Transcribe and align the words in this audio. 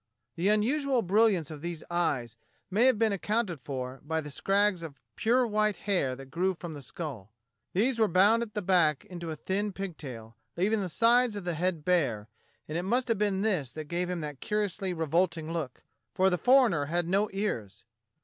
The 0.35 0.47
unusual 0.49 1.03
brilliance 1.03 1.51
of 1.51 1.61
these 1.61 1.83
eyes 1.91 2.35
may 2.71 2.85
have 2.87 2.97
been 2.97 3.11
accounted 3.13 3.59
for 3.59 4.01
by 4.03 4.19
the 4.19 4.31
scrags 4.31 4.81
of 4.81 4.99
pure 5.15 5.45
white 5.45 5.75
hair 5.77 6.15
that 6.15 6.31
grew 6.31 6.55
from 6.55 6.73
the 6.73 6.81
skull. 6.81 7.31
These 7.73 7.99
were 7.99 8.07
bound 8.07 8.41
at 8.41 8.55
the 8.55 8.63
back 8.63 9.05
into 9.05 9.29
a 9.29 9.35
thin 9.35 9.71
pigtail, 9.73 10.35
leaving 10.57 10.81
the 10.81 10.89
sides 10.89 11.35
of 11.35 11.43
the 11.43 11.53
head 11.53 11.85
bare, 11.85 12.27
and 12.67 12.79
it 12.79 12.81
must 12.83 13.09
have 13.09 13.19
been 13.19 13.43
this 13.43 13.71
that 13.73 13.89
gave 13.89 14.09
him 14.09 14.21
that 14.21 14.39
curiously 14.41 14.91
revolting 14.91 15.53
look, 15.53 15.83
for 16.15 16.31
the 16.31 16.37
foreigner 16.39 16.85
had 16.85 17.07
no 17.07 17.29
ears. 17.31 17.85